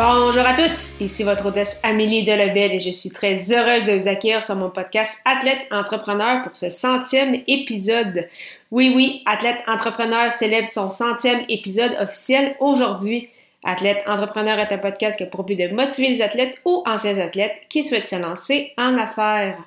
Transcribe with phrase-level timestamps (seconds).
[0.00, 4.06] Bonjour à tous, ici votre hôtesse Amélie Delebel et je suis très heureuse de vous
[4.06, 8.28] accueillir sur mon podcast Athlète Entrepreneur pour ce centième épisode.
[8.70, 13.28] Oui, oui, Athlète Entrepreneur célèbre son centième épisode officiel aujourd'hui.
[13.64, 17.18] Athlète Entrepreneur est un podcast qui a pour but de motiver les athlètes ou anciens
[17.18, 19.58] athlètes qui souhaitent se lancer en affaires.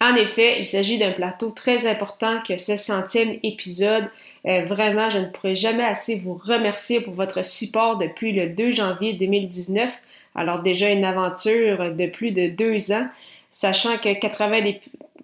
[0.00, 4.08] En effet, il s'agit d'un plateau très important que ce centième épisode
[4.46, 8.72] euh, vraiment, je ne pourrai jamais assez vous remercier pour votre support depuis le 2
[8.72, 9.90] janvier 2019.
[10.34, 13.06] Alors déjà une aventure de plus de deux ans,
[13.50, 14.80] sachant que 80, des,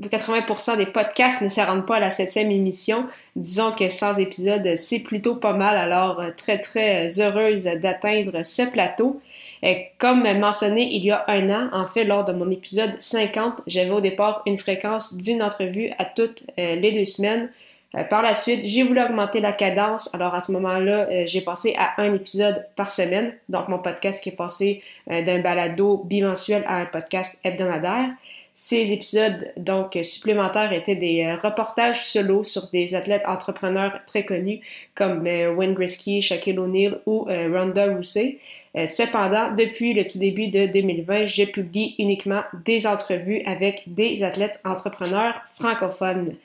[0.09, 3.07] 80% des podcasts ne se rendent pas à la septième émission.
[3.37, 5.77] Disons que 100 épisodes, c'est plutôt pas mal.
[5.77, 9.21] Alors très très heureuse d'atteindre ce plateau.
[9.63, 13.63] Euh, comme mentionné il y a un an, en fait, lors de mon épisode 50,
[13.67, 17.51] j'avais au départ une fréquence d'une entrevue à toutes euh, les deux semaines.
[17.97, 20.15] Euh, par la suite, j'ai voulu augmenter la cadence.
[20.15, 23.35] Alors à ce moment-là, euh, j'ai passé à un épisode par semaine.
[23.49, 28.11] Donc mon podcast qui est passé euh, d'un balado bimensuel à un podcast hebdomadaire.
[28.55, 34.61] Ces épisodes donc supplémentaires étaient des reportages solo sur des athlètes entrepreneurs très connus
[34.95, 38.37] comme Wayne Gretzky, Shaquille O'Neal ou Ronda Rousey.
[38.85, 44.61] Cependant, depuis le tout début de 2020, je publie uniquement des entrevues avec des athlètes
[44.63, 46.37] entrepreneurs francophones.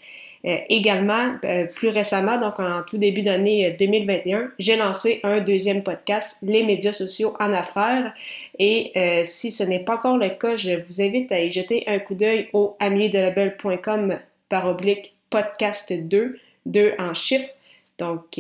[0.45, 5.39] Euh, également, euh, plus récemment, donc en tout début d'année 2021, euh, j'ai lancé un
[5.39, 8.13] deuxième podcast, Les médias sociaux en affaires.
[8.59, 8.91] Et
[9.23, 12.13] si ce n'est pas encore le cas, je vous invite à y jeter un coup
[12.13, 17.49] d'œil au ameliedelabel.com par oblique podcast 2, 2 en chiffres.
[17.97, 18.39] Donc,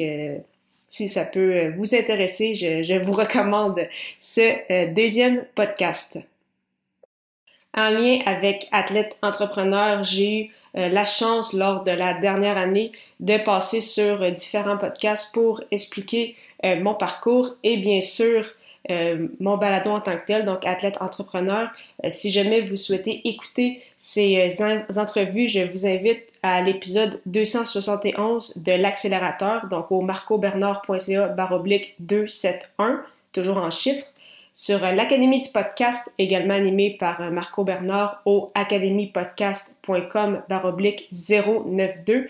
[0.87, 3.81] si ça peut vous intéresser, je, vous recommande
[4.17, 6.19] ce deuxième podcast.
[7.73, 13.37] En lien avec Athlète Entrepreneur, j'ai eu la chance lors de la dernière année de
[13.37, 18.45] passer sur euh, différents podcasts pour expliquer euh, mon parcours et bien sûr
[19.39, 21.69] mon balado en tant que tel, donc athlète entrepreneur.
[22.07, 24.47] si jamais vous souhaitez écouter ces
[24.95, 32.99] entrevues, je vous invite à l'épisode 271 de l'accélérateur, donc au marcobernard.ca baroblique 271,
[33.33, 34.05] toujours en chiffres
[34.55, 42.29] sur euh, l'Académie du podcast, également animée par euh, Marco Bernard au academypodcast.com baroblique 092,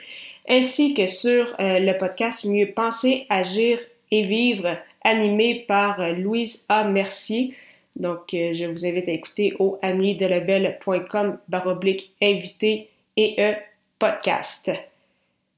[0.50, 6.84] ainsi que sur euh, le podcast Mieux penser, agir et vivre, animé par Louise A.
[6.84, 7.54] Mercier.
[7.96, 13.56] Donc, je vous invite à écouter au ameliedelebel.com baroblique invité et e
[14.00, 14.72] podcast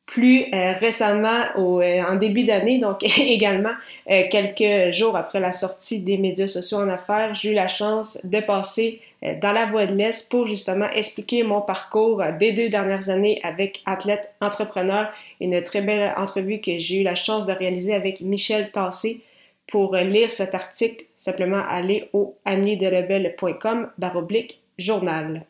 [0.08, 3.74] plus euh, récemment, au, euh, en début d'année, donc également
[4.10, 8.26] euh, quelques jours après la sortie des médias sociaux en affaires, j'ai eu la chance
[8.26, 9.02] de passer
[9.42, 13.82] dans la voie de l'Est pour justement expliquer mon parcours des deux dernières années avec
[13.88, 15.12] Athlète Entrepreneur.
[15.42, 19.22] Une très belle entrevue que j'ai eu la chance de réaliser avec Michel Tassé.
[19.72, 25.44] Pour lire cet article, simplement aller au ameliedelebel.com baroblique journal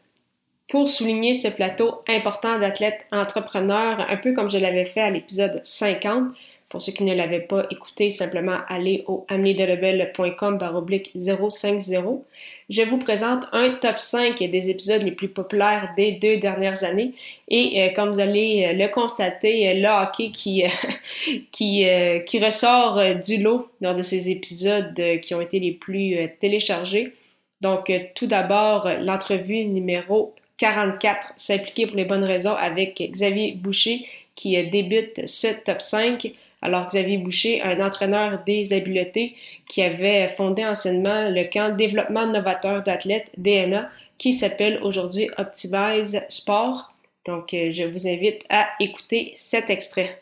[0.70, 5.62] pour souligner ce plateau important d'athlètes entrepreneurs, un peu comme je l'avais fait à l'épisode
[5.64, 6.34] 50.
[6.70, 12.26] Pour ceux qui ne l'avaient pas écouté, simplement aller au ameliedelebel.com baroblique 050.
[12.70, 17.14] Je vous présente un top 5 des épisodes les plus populaires des deux dernières années.
[17.48, 20.66] Et euh, comme vous allez euh, le constater, euh, le hockey qui,
[21.54, 21.86] qui,
[22.26, 27.14] qui ressort du lot lors de ces épisodes qui ont été les plus téléchargés.
[27.62, 34.58] Donc, tout d'abord, l'entrevue numéro 44, s'impliquer pour les bonnes raisons avec Xavier Boucher qui
[34.58, 36.32] euh, débute ce top 5.
[36.62, 39.36] Alors Xavier Boucher, un entraîneur des habiletés
[39.70, 46.94] qui avait fondé anciennement le camp développement novateur d'athlètes DNA qui s'appelle aujourd'hui Optimize Sport.
[47.26, 50.22] Donc euh, je vous invite à écouter cet extrait.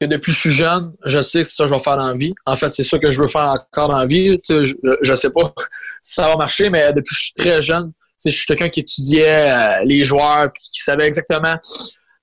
[0.00, 2.14] depuis que je suis jeune, je sais que ça que je vais faire dans la
[2.14, 2.34] vie.
[2.46, 4.38] En fait, c'est ça que je veux faire encore dans vie.
[4.48, 5.42] je, ne sais pas
[6.02, 7.92] si ça va marcher, mais depuis que je suis très jeune,
[8.30, 11.56] je suis quelqu'un qui étudiait euh, les joueurs puis qui savait exactement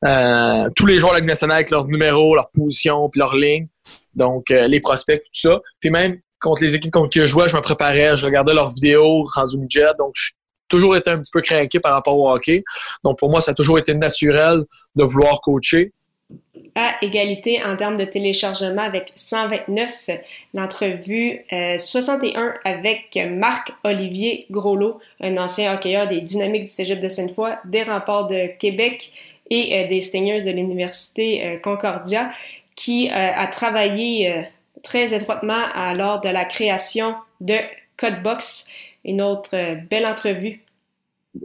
[0.06, 3.36] euh, tous les joueurs de la Ligue nationale avec leur numéro, leur position puis leur
[3.36, 3.68] ligne.
[4.16, 5.60] Donc, euh, les prospects, tout ça.
[5.80, 8.72] Puis même contre les équipes contre qui je jouais, je me préparais, je regardais leurs
[8.72, 9.92] vidéos rendu midget.
[9.98, 10.32] Donc, j'ai
[10.70, 12.64] toujours été un petit peu craqué par rapport au hockey.
[13.04, 14.64] Donc, pour moi, ça a toujours été naturel
[14.96, 15.92] de vouloir coacher.
[16.76, 20.10] À égalité en termes de téléchargement avec 129.
[20.54, 27.58] L'entrevue 61 euh, avec Marc-Olivier Groslot, un ancien hockeyeur des Dynamiques du Cégep de Sainte-Foy,
[27.66, 29.12] des Remparts de Québec
[29.50, 32.32] et euh, des Stingers de l'Université euh, Concordia,
[32.76, 34.46] qui a travaillé
[34.84, 37.56] très étroitement lors de la création de
[37.98, 38.72] Codebox,
[39.04, 40.62] une autre belle entrevue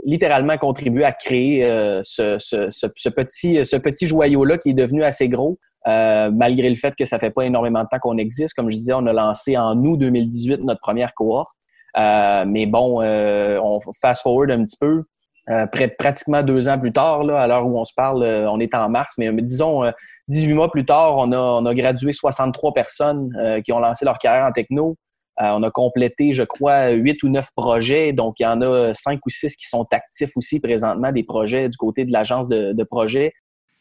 [0.05, 5.05] littéralement contribué à créer euh, ce, ce, ce, petit, ce petit joyau-là qui est devenu
[5.05, 5.59] assez gros.
[5.87, 8.55] Euh, malgré le fait que ça fait pas énormément de temps qu'on existe.
[8.55, 11.53] Comme je disais, on a lancé en août 2018 notre première cohorte.
[11.99, 15.05] Euh, mais bon, on fast forward un petit peu.
[15.71, 18.75] près, pratiquement deux ans plus tard, là, à l'heure où on se parle, on est
[18.75, 19.83] en mars, mais disons
[20.29, 23.29] 18 mois plus tard, on a, on a gradué 63 personnes
[23.63, 24.97] qui ont lancé leur carrière en techno.
[25.41, 28.13] Euh, on a complété, je crois, huit ou neuf projets.
[28.13, 31.69] Donc, il y en a cinq ou six qui sont actifs aussi présentement, des projets
[31.69, 33.33] du côté de l'agence de, de projet.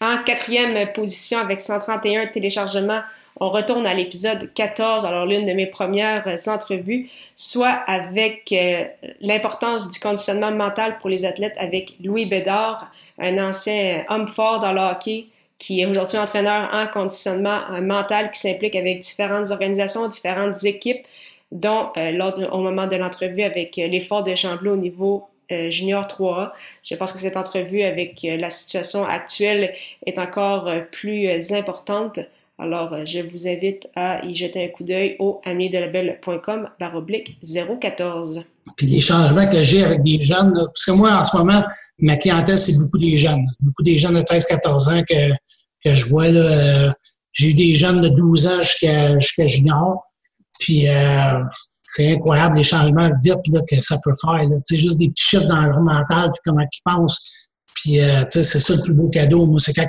[0.01, 3.01] En quatrième position avec 131 téléchargements,
[3.39, 8.85] on retourne à l'épisode 14, alors l'une de mes premières entrevues, soit avec euh,
[9.21, 14.73] l'importance du conditionnement mental pour les athlètes avec Louis Bédard, un ancien homme fort dans
[14.73, 15.27] le hockey
[15.57, 21.05] qui est aujourd'hui entraîneur en conditionnement mental qui s'implique avec différentes organisations, différentes équipes
[21.53, 25.69] dont euh, lors au moment de l'entrevue avec euh, l'effort de Chamblot au niveau euh,
[25.69, 26.51] junior 3A.
[26.83, 29.73] Je pense que cette entrevue avec la situation actuelle
[30.05, 32.19] est encore plus importante.
[32.57, 38.43] Alors, je vous invite à y jeter un coup d'œil au amiedelabel.com baroblique 014.
[38.77, 41.61] Puis les changements que j'ai avec des jeunes, parce que moi, en ce moment,
[41.99, 43.45] ma clientèle, c'est beaucoup des jeunes.
[43.51, 45.29] C'est beaucoup des jeunes de 13-14 ans que,
[45.83, 46.29] que je vois.
[46.29, 46.93] Là.
[47.33, 50.03] J'ai eu des jeunes de 12 ans jusqu'à jusqu'à junior.
[50.59, 51.43] Puis euh,
[51.85, 54.41] c'est incroyable les changements vite là, que ça peut faire.
[54.63, 57.49] C'est juste des petits chiffres dans leur mental, puis comment ils pensent.
[57.75, 59.47] Puis euh, c'est ça le plus beau cadeau.
[59.47, 59.87] Moi, c'est quand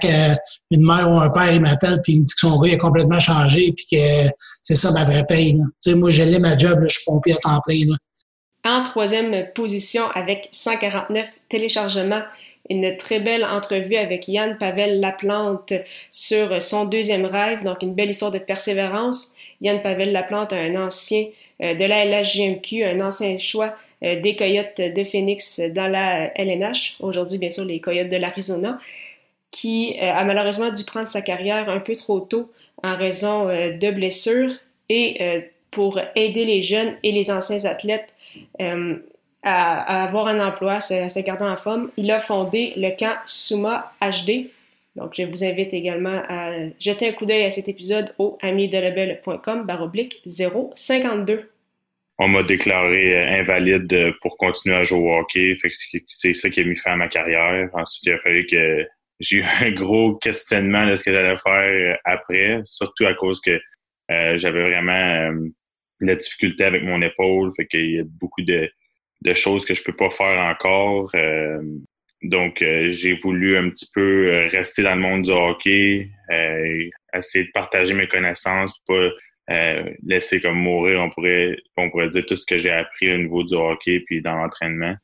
[0.70, 2.76] une mère ou un père il m'appelle puis il me dit que son gars a
[2.76, 4.30] complètement changé puis que
[4.62, 5.58] c'est ça ma vraie paye.
[5.58, 5.94] Là.
[5.94, 7.80] Moi, j'ai ma job, je suis pompier à temps plein.
[7.86, 7.96] Là.
[8.66, 12.22] En troisième position avec 149 téléchargements,
[12.70, 15.74] une très belle entrevue avec Yann Pavel Laplante
[16.10, 19.34] sur son deuxième rêve, donc une belle histoire de persévérance.
[19.60, 21.26] Yann Pavel Laplante, un ancien
[21.62, 26.96] euh, de la LHJMQ, un ancien choix euh, des Coyotes de Phoenix dans la LNH,
[27.00, 28.78] aujourd'hui bien sûr les Coyotes de l'Arizona,
[29.50, 32.50] qui euh, a malheureusement dû prendre sa carrière un peu trop tôt
[32.82, 34.52] en raison de blessures
[34.90, 35.18] et
[35.70, 38.12] pour aider les jeunes et les anciens athlètes
[39.44, 43.92] à, avoir un emploi, à se, garder en forme, il a fondé le camp Suma
[44.00, 44.50] HD,
[44.96, 49.66] donc, je vous invite également à jeter un coup d'œil à cet épisode au amidelabel.com
[49.66, 51.50] baroblique 052.
[52.18, 55.58] On m'a déclaré euh, invalide pour continuer à jouer au hockey.
[56.06, 57.68] c'est ça qui a mis fin à ma carrière.
[57.72, 58.86] Ensuite, il a fallu que
[59.18, 63.40] j'ai eu un gros questionnement de ce que j'allais faire euh, après, surtout à cause
[63.40, 63.60] que
[64.12, 65.32] euh, j'avais vraiment
[66.00, 67.50] la difficulté avec mon épaule.
[67.56, 68.70] Fait qu'il y a beaucoup de,
[69.34, 71.10] choses que je peux pas faire encore.
[72.24, 76.88] Donc, euh, j'ai voulu un petit peu euh, rester dans le monde du hockey, euh,
[77.14, 79.10] essayer de partager mes connaissances, pas
[80.06, 83.42] laisser comme mourir, on pourrait, on pourrait dire tout ce que j'ai appris au niveau
[83.42, 84.94] du hockey puis dans l'entraînement.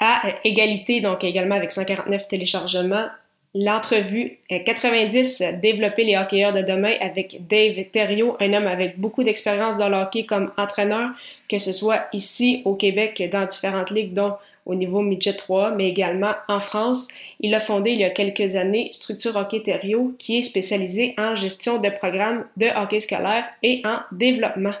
[0.00, 3.08] À égalité, donc également avec 149 téléchargements,
[3.54, 9.76] l'entrevue 90 Développer les hockeyeurs de demain avec Dave Thériault, un homme avec beaucoup d'expérience
[9.76, 11.10] dans le hockey comme entraîneur,
[11.50, 14.32] que ce soit ici au Québec dans différentes ligues dont
[14.66, 17.08] au niveau midget 3, mais également en France.
[17.40, 21.36] Il a fondé il y a quelques années Structure Hockey Thériault, qui est spécialisée en
[21.36, 24.74] gestion de programmes de hockey scolaire et en développement.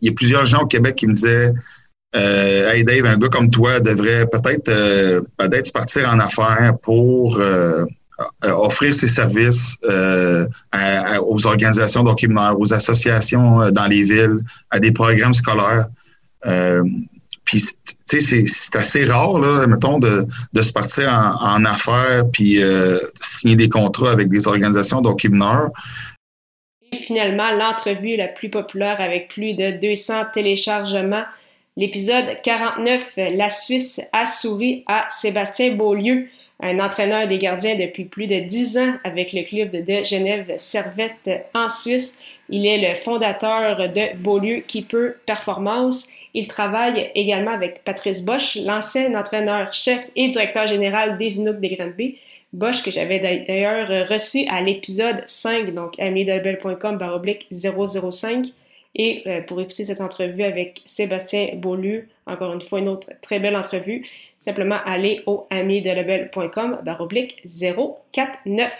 [0.00, 1.52] Il y a plusieurs gens au Québec qui me disaient
[2.14, 5.22] euh, Hey Dave, un gars comme toi devrait peut-être euh,
[5.72, 7.84] partir en affaires pour euh,
[8.42, 10.46] offrir ses services euh,
[11.24, 15.86] aux organisations d'hockey mineur, aux associations dans les villes, à des programmes scolaires.
[17.44, 17.62] Puis,
[18.08, 22.62] tu sais, c'est assez rare, là, mettons, de, de se partir en, en affaires puis
[22.62, 25.28] euh, signer des contrats avec des organisations d'hockey.
[26.92, 31.24] Et finalement, l'entrevue la plus populaire avec plus de 200 téléchargements,
[31.76, 36.28] l'épisode 49, La Suisse a souri à Sébastien Beaulieu,
[36.62, 41.48] un entraîneur des gardiens depuis plus de 10 ans avec le club de Genève Servette
[41.54, 42.18] en Suisse.
[42.48, 49.14] Il est le fondateur de Beaulieu Keeper Performance il travaille également avec Patrice Bosch, l'ancien
[49.14, 52.18] entraîneur-chef et directeur général des Inuits des Granby.
[52.54, 58.46] Bosch, que j'avais d'ailleurs reçu à l'épisode 5, donc amiedelbel.com baroblique 005.
[58.94, 63.38] Et euh, pour écouter cette entrevue avec Sébastien Beaulieu, encore une fois une autre très
[63.38, 64.06] belle entrevue,
[64.42, 68.72] simplement aller au amiedelabel.com baroblique 049.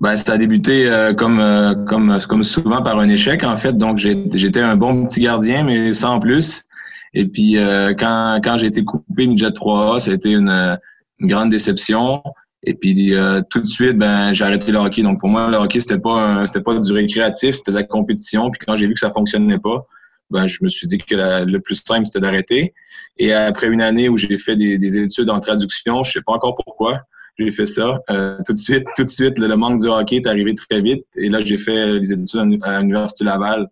[0.00, 3.74] Ben, ça a débuté euh, comme, euh, comme, comme souvent par un échec, en fait.
[3.74, 6.64] Donc, j'étais un bon petit gardien, mais sans plus.
[7.12, 10.78] Et puis, euh, quand, quand j'ai été coupé midget 3A, ça a été une,
[11.18, 12.22] une grande déception.
[12.62, 13.12] Et puis,
[13.50, 15.02] tout de suite, ben, j'ai arrêté le hockey.
[15.02, 18.50] Donc, pour moi, le hockey, c'était pas c'était pas du récréatif, c'était de la compétition.
[18.50, 19.86] Puis, quand j'ai vu que ça fonctionnait pas,
[20.30, 22.74] ben, je me suis dit que le plus simple, c'était d'arrêter.
[23.18, 26.32] Et après une année où j'ai fait des, des études en traduction, je sais pas
[26.32, 27.02] encore pourquoi,
[27.38, 28.00] j'ai fait ça.
[28.10, 31.04] Euh, tout de suite, tout de suite, le, manque du hockey est arrivé très vite.
[31.16, 33.68] Et là, j'ai fait les études à l'Université Laval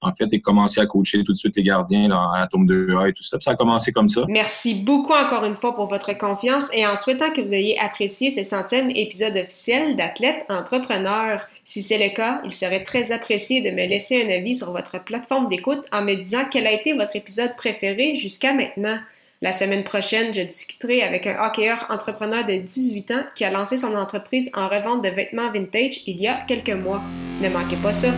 [0.00, 2.66] en fait, et commencé à coacher tout de suite les gardiens dans, à la Tome
[2.66, 3.38] 2A et tout ça.
[3.40, 4.24] ça a commencé comme ça.
[4.28, 8.30] Merci beaucoup encore une fois pour votre confiance et en souhaitant que vous ayez apprécié
[8.30, 11.40] ce centième épisode officiel d'Athlète Entrepreneur.
[11.64, 15.02] Si c'est le cas, il serait très apprécié de me laisser un avis sur votre
[15.02, 18.98] plateforme d'écoute en me disant quel a été votre épisode préféré jusqu'à maintenant.
[19.40, 23.76] La semaine prochaine, je discuterai avec un hockeyeur entrepreneur de 18 ans qui a lancé
[23.76, 27.02] son entreprise en revente de vêtements vintage il y a quelques mois.
[27.40, 28.12] Ne manquez pas ça.